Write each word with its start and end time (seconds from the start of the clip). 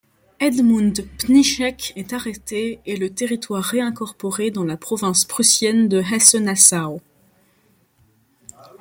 Edmund 0.39 1.07
Pnischek 1.19 1.93
est 1.95 2.13
arrêté, 2.13 2.79
et 2.87 2.97
le 2.97 3.11
territoire 3.13 3.63
réincorporé 3.63 4.49
dans 4.49 4.63
la 4.63 4.75
province 4.75 5.25
prussienne 5.25 5.87
de 5.87 6.01
Hesse-Nassau. 6.01 7.03